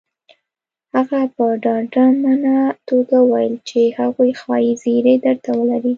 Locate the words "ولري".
5.59-5.89